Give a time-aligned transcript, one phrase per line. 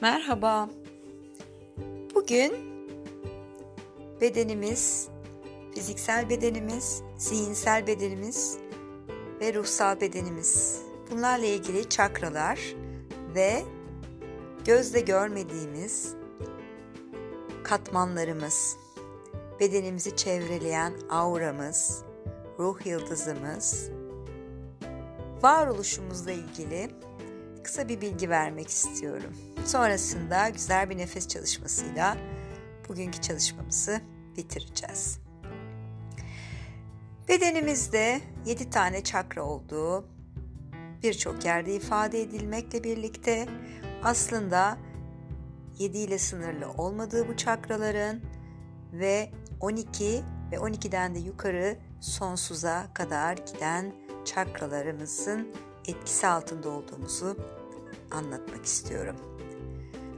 [0.00, 0.68] Merhaba.
[2.14, 2.52] Bugün
[4.20, 5.08] bedenimiz,
[5.74, 8.58] fiziksel bedenimiz, zihinsel bedenimiz
[9.40, 10.82] ve ruhsal bedenimiz.
[11.10, 12.60] Bunlarla ilgili çakralar
[13.34, 13.62] ve
[14.64, 16.14] gözle görmediğimiz
[17.62, 18.76] katmanlarımız,
[19.60, 22.02] bedenimizi çevreleyen auramız,
[22.58, 23.90] ruh yıldızımız,
[25.42, 26.90] varoluşumuzla ilgili
[27.66, 29.36] kısa bir bilgi vermek istiyorum.
[29.64, 32.16] Sonrasında güzel bir nefes çalışmasıyla
[32.88, 34.00] bugünkü çalışmamızı
[34.36, 35.18] bitireceğiz.
[37.28, 40.08] Bedenimizde 7 tane çakra olduğu
[41.02, 43.48] birçok yerde ifade edilmekle birlikte
[44.02, 44.78] aslında
[45.78, 48.20] 7 ile sınırlı olmadığı bu çakraların
[48.92, 49.30] ve
[49.60, 50.22] 12
[50.52, 53.92] ve 12'den de yukarı sonsuza kadar giden
[54.24, 55.48] çakralarımızın
[55.88, 57.36] etkisi altında olduğumuzu
[58.10, 59.16] anlatmak istiyorum.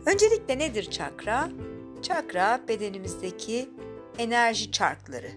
[0.07, 1.49] Öncelikle nedir çakra?
[2.03, 3.71] Çakra bedenimizdeki
[4.19, 5.31] enerji çarkları.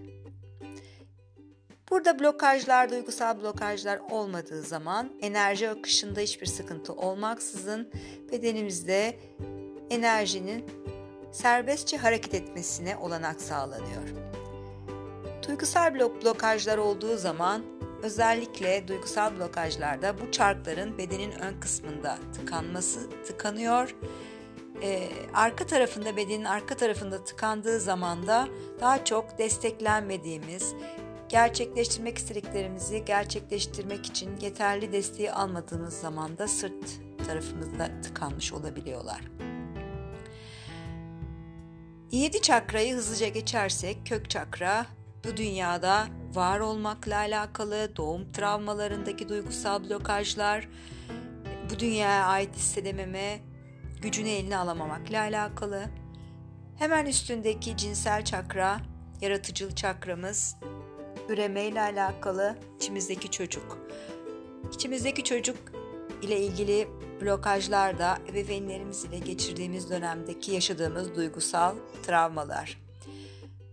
[1.89, 7.91] Burada blokajlar, duygusal blokajlar olmadığı zaman enerji akışında hiçbir sıkıntı olmaksızın
[8.31, 9.19] bedenimizde
[9.89, 10.65] enerjinin
[11.31, 14.03] serbestçe hareket etmesine olanak sağlanıyor.
[15.47, 23.95] Duygusal blok blokajlar olduğu zaman özellikle duygusal blokajlarda bu çarkların bedenin ön kısmında tıkanması tıkanıyor.
[24.83, 28.47] Ee, arka tarafında bedenin arka tarafında tıkandığı zaman da
[28.79, 30.73] daha çok desteklenmediğimiz,
[31.29, 36.85] gerçekleştirmek istediklerimizi gerçekleştirmek için yeterli desteği almadığımız zaman da sırt
[37.27, 39.21] tarafımızda tıkanmış olabiliyorlar.
[42.11, 44.85] Yedi çakrayı hızlıca geçersek kök çakra
[45.25, 50.69] bu dünyada var olmakla alakalı, doğum travmalarındaki duygusal blokajlar,
[51.69, 53.39] bu dünyaya ait hissedememe,
[54.01, 55.83] gücünü eline alamamakla alakalı.
[56.77, 58.77] Hemen üstündeki cinsel çakra,
[59.21, 60.55] yaratıcılık çakramız,
[61.29, 63.77] üreme ile alakalı içimizdeki çocuk.
[64.73, 65.57] İçimizdeki çocuk
[66.21, 66.87] ile ilgili
[67.21, 72.90] blokajlar da ebeveynlerimiz ile geçirdiğimiz dönemdeki yaşadığımız duygusal travmalar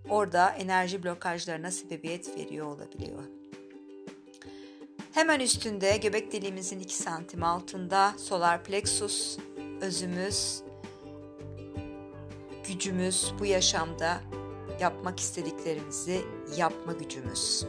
[0.08, 3.22] orada enerji blokajlarına sebebiyet veriyor olabiliyor.
[5.12, 9.38] Hemen üstünde göbek deliğimizin 2 santim altında solar plexus,
[9.80, 10.62] özümüz,
[12.68, 14.20] gücümüz bu yaşamda
[14.80, 16.20] yapmak istediklerimizi
[16.56, 17.66] yapma gücümüz.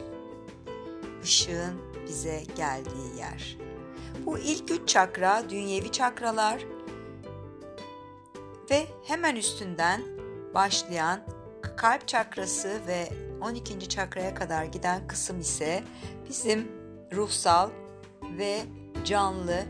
[1.24, 3.56] Işığın bize geldiği yer.
[4.26, 6.64] Bu ilk üç çakra dünyevi çakralar
[8.70, 10.02] ve hemen üstünden
[10.54, 11.20] başlayan
[11.80, 13.08] kalp çakrası ve
[13.40, 13.88] 12.
[13.88, 15.84] çakraya kadar giden kısım ise
[16.28, 16.68] bizim
[17.12, 17.70] ruhsal
[18.38, 18.62] ve
[19.04, 19.64] canlı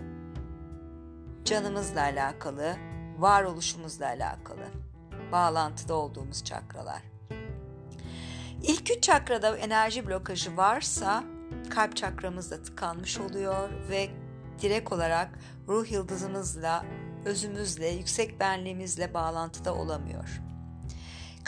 [1.44, 2.76] canımızla alakalı,
[3.18, 4.68] varoluşumuzla alakalı
[5.32, 7.02] bağlantıda olduğumuz çakralar.
[8.62, 11.24] İlk üç çakrada enerji blokajı varsa
[11.70, 14.08] kalp çakramız da tıkanmış oluyor ve
[14.62, 15.38] direkt olarak
[15.68, 16.84] ruh yıldızımızla,
[17.24, 20.49] özümüzle, yüksek benliğimizle bağlantıda olamıyor.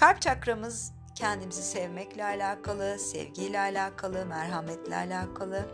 [0.03, 5.69] Kalp çakramız kendimizi sevmekle alakalı, sevgiyle alakalı, merhametle alakalı.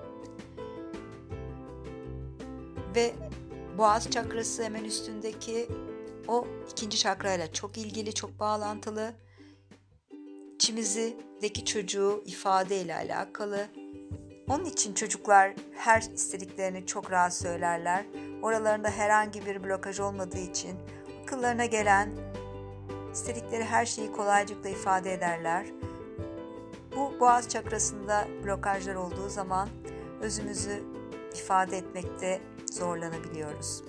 [2.95, 3.15] Ve
[3.79, 5.69] boğaz çakrası hemen üstündeki
[6.27, 9.13] o ikinci çakrayla çok ilgili, çok bağlantılı.
[10.55, 13.67] İçimizdeki çocuğu ifade ile alakalı.
[14.49, 18.05] Onun için çocuklar her istediklerini çok rahat söylerler.
[18.43, 20.79] Oralarında herhangi bir blokaj olmadığı için
[21.23, 22.11] akıllarına gelen
[23.13, 25.67] İstedikleri her şeyi kolaycıkla ifade ederler.
[26.97, 29.69] Bu boğaz çakrasında blokajlar olduğu zaman
[30.21, 30.83] özümüzü
[31.35, 32.41] ifade etmekte
[32.73, 33.83] zorlanabiliyoruz.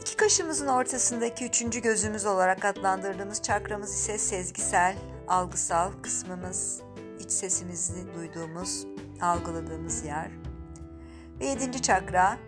[0.00, 4.96] İki kaşımızın ortasındaki üçüncü gözümüz olarak adlandırdığımız çakramız ise sezgisel,
[5.28, 6.82] algısal kısmımız,
[7.20, 8.86] iç sesimizi duyduğumuz,
[9.20, 10.30] algıladığımız yer.
[11.40, 12.38] Ve yedinci çakra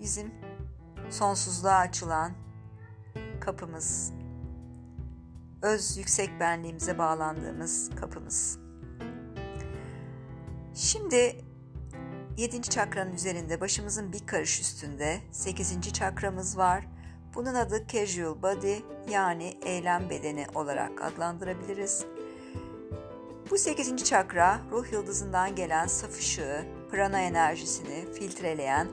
[0.00, 0.34] bizim
[1.10, 2.32] sonsuzluğa açılan
[3.40, 4.12] kapımız.
[5.62, 8.58] Öz yüksek benliğimize bağlandığımız kapımız.
[10.74, 11.36] Şimdi
[12.36, 12.62] 7.
[12.62, 15.92] çakranın üzerinde başımızın bir karış üstünde 8.
[15.92, 16.84] çakramız var.
[17.34, 18.76] Bunun adı casual body
[19.10, 22.04] yani eylem bedeni olarak adlandırabiliriz.
[23.50, 24.04] Bu 8.
[24.04, 28.88] çakra ruh yıldızından gelen saf ışığı, prana enerjisini filtreleyen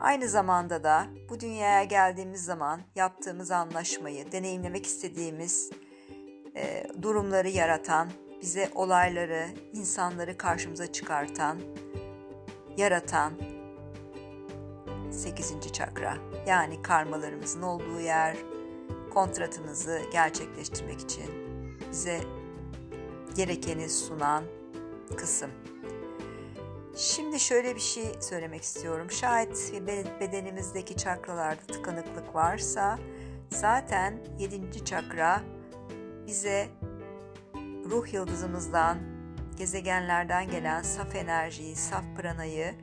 [0.00, 5.70] Aynı zamanda da bu dünyaya geldiğimiz zaman yaptığımız anlaşmayı, deneyimlemek istediğimiz
[6.56, 8.08] e, durumları yaratan,
[8.42, 11.58] bize olayları, insanları karşımıza çıkartan,
[12.76, 13.32] yaratan,
[15.10, 15.72] 8.
[15.72, 16.16] çakra.
[16.46, 18.36] Yani karmalarımızın olduğu yer,
[19.14, 21.30] kontratımızı gerçekleştirmek için
[21.90, 22.20] bize
[23.36, 24.44] gerekeni sunan
[25.16, 25.50] kısım.
[26.98, 29.10] Şimdi şöyle bir şey söylemek istiyorum.
[29.10, 29.72] Şayet
[30.20, 32.98] bedenimizdeki çakralarda tıkanıklık varsa
[33.50, 34.84] zaten 7.
[34.84, 35.40] çakra
[36.26, 36.68] bize
[37.90, 38.98] ruh yıldızımızdan,
[39.56, 42.74] gezegenlerden gelen saf enerjiyi, saf pranayı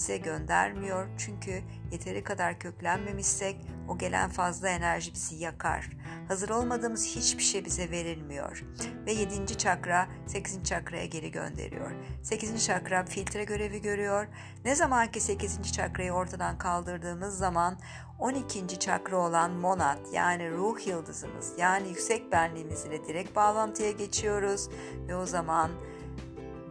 [0.00, 1.08] bize göndermiyor.
[1.18, 1.62] Çünkü
[1.92, 3.56] yeteri kadar köklenmemişsek
[3.88, 5.90] o gelen fazla enerji bizi yakar.
[6.28, 8.64] Hazır olmadığımız hiçbir şey bize verilmiyor.
[9.06, 9.58] Ve 7.
[9.58, 10.64] çakra 8.
[10.64, 11.90] çakraya geri gönderiyor.
[12.22, 12.64] 8.
[12.64, 14.26] çakra filtre görevi görüyor.
[14.64, 15.72] Ne zaman ki 8.
[15.72, 17.78] çakrayı ortadan kaldırdığımız zaman
[18.18, 18.78] 12.
[18.78, 24.68] çakra olan monat yani ruh yıldızımız yani yüksek benliğimiz ile direkt bağlantıya geçiyoruz
[25.08, 25.70] ve o zaman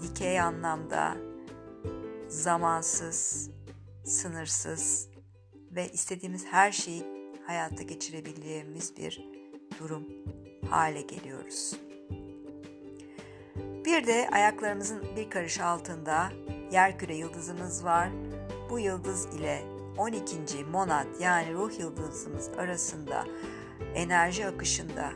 [0.02, 1.29] dikey anlamda
[2.30, 3.50] zamansız,
[4.06, 5.10] sınırsız
[5.72, 7.06] ve istediğimiz her şeyi
[7.48, 9.30] hayata geçirebildiğimiz bir
[9.80, 10.08] durum
[10.70, 11.76] hale geliyoruz.
[13.86, 16.30] Bir de ayaklarımızın bir karış altında
[16.72, 18.10] yerküre yıldızımız var.
[18.70, 19.64] Bu yıldız ile
[19.98, 20.66] 12.
[20.72, 23.26] monat yani ruh yıldızımız arasında
[23.96, 25.12] enerji akışında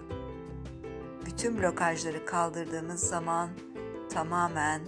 [1.25, 3.49] bütün blokajları kaldırdığımız zaman
[4.09, 4.81] tamamen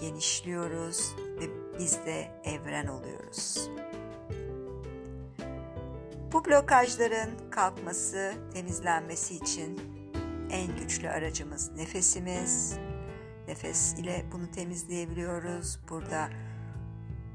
[0.00, 3.70] genişliyoruz ve biz de evren oluyoruz.
[6.32, 9.80] Bu blokajların kalkması, temizlenmesi için
[10.50, 12.78] en güçlü aracımız nefesimiz.
[13.48, 15.78] Nefes ile bunu temizleyebiliyoruz.
[15.90, 16.28] Burada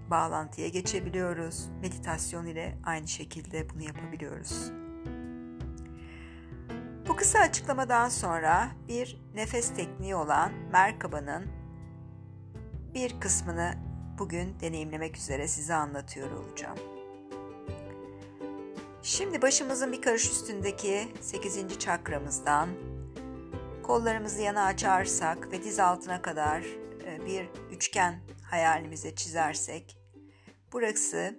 [0.10, 1.70] bağlantıya geçebiliyoruz.
[1.82, 4.72] Meditasyon ile aynı şekilde bunu yapabiliyoruz.
[7.08, 11.63] Bu kısa açıklamadan sonra bir nefes tekniği olan Merkaba'nın
[12.94, 13.74] bir kısmını
[14.20, 16.78] bugün deneyimlemek üzere size anlatıyor olacağım.
[19.04, 21.80] Şimdi başımızın bir karış üstündeki 8.
[21.80, 22.70] çakramızdan
[23.84, 26.62] kollarımızı yana açarsak ve diz altına kadar
[27.06, 29.98] e, bir üçgen hayalimize çizersek
[30.74, 31.38] burası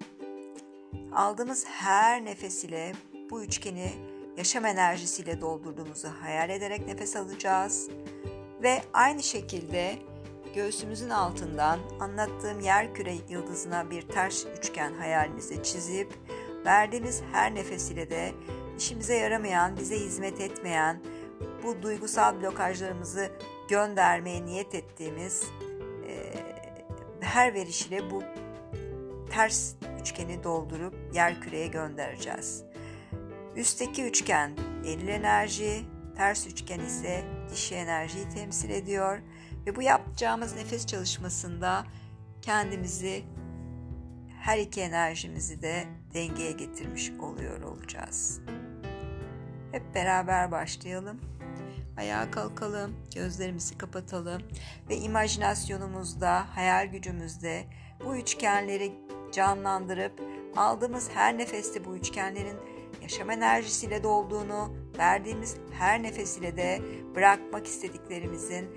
[1.15, 2.93] aldığımız her nefes ile
[3.31, 3.93] bu üçgeni
[4.37, 7.89] yaşam enerjisiyle doldurduğumuzu hayal ederek nefes alacağız
[8.63, 9.99] ve aynı şekilde
[10.55, 16.15] göğsümüzün altından anlattığım yer küre yıldızına bir ters üçgen hayalimize çizip
[16.67, 18.33] verdiğimiz her nefes ile de
[18.79, 21.01] işimize yaramayan, bize hizmet etmeyen,
[21.63, 23.33] bu duygusal blokajlarımızı
[23.69, 25.45] göndermeye niyet ettiğimiz
[26.09, 26.35] e,
[27.21, 28.23] her veriş ile bu
[29.31, 32.65] ters üçgeni doldurup yer küreye göndereceğiz.
[33.57, 34.57] Üstteki üçgen
[34.87, 35.85] eril enerji,
[36.17, 39.19] ters üçgen ise dişi enerjiyi temsil ediyor
[39.67, 41.85] ve bu yapacağımız nefes çalışmasında
[42.43, 43.25] kendimizi
[44.41, 45.85] her iki enerjimizi de
[46.15, 48.41] dengeye getirmiş oluyor olacağız.
[49.73, 51.21] Hep beraber başlayalım.
[51.97, 54.43] Ayağa kalkalım, gözlerimizi kapatalım
[54.89, 57.65] ve imajinasyonumuzda, hayal gücümüzde
[58.05, 58.93] bu üçgenleri
[59.33, 60.21] canlandırıp
[60.57, 62.57] aldığımız her nefeste bu üçgenlerin
[63.03, 66.81] yaşam enerjisiyle dolduğunu, verdiğimiz her nefes ile de
[67.15, 68.69] bırakmak istediklerimizin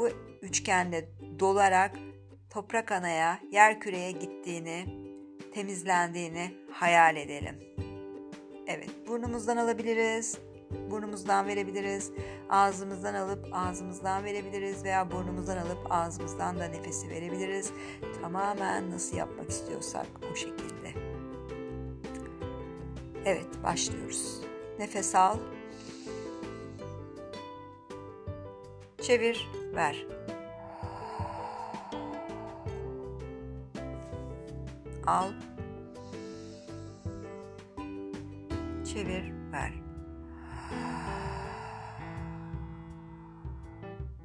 [0.00, 0.08] bu
[0.42, 1.08] üçgende
[1.38, 1.96] dolarak
[2.50, 4.84] toprak anaya, yer küreye gittiğini,
[5.54, 7.58] temizlendiğini hayal edelim.
[8.66, 10.38] Evet, burnumuzdan alabiliriz,
[10.90, 12.12] burnumuzdan verebiliriz.
[12.50, 17.72] Ağzımızdan alıp ağzımızdan verebiliriz veya burnumuzdan alıp ağzımızdan da nefesi verebiliriz.
[18.22, 20.94] Tamamen nasıl yapmak istiyorsak o şekilde.
[23.24, 24.40] Evet, başlıyoruz.
[24.78, 25.38] Nefes al.
[29.10, 30.06] Çevir, ver.
[35.06, 35.32] Al.
[38.84, 39.72] Çevir, ver.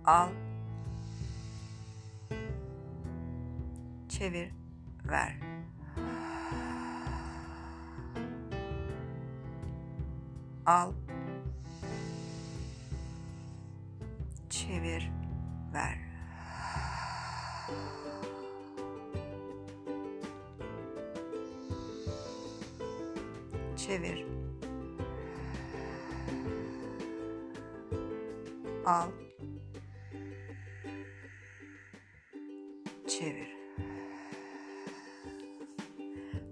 [0.06, 0.30] Al.
[4.10, 4.52] Çevir,
[5.06, 5.40] ver.
[10.66, 11.05] Al.
[14.68, 15.12] Çevir,
[15.74, 15.98] ver.
[23.78, 24.26] Çevir.
[28.86, 29.10] Al.
[33.08, 33.56] Çevir.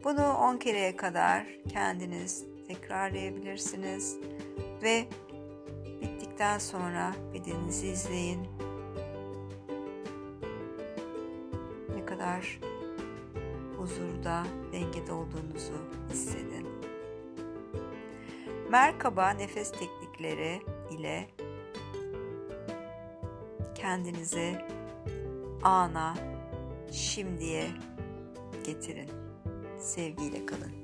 [0.04, 4.18] Bunu 10 kereye kadar kendiniz tekrarlayabilirsiniz
[4.84, 5.08] ve
[6.44, 8.48] bittikten sonra bedeninizi izleyin.
[11.96, 12.60] Ne kadar
[13.78, 15.74] huzurda, dengede olduğunuzu
[16.10, 16.68] hissedin.
[18.70, 21.28] Merkaba nefes teknikleri ile
[23.76, 24.62] kendinizi
[25.64, 26.14] ana,
[26.92, 27.68] şimdiye
[28.64, 29.10] getirin.
[29.80, 30.83] Sevgiyle kalın.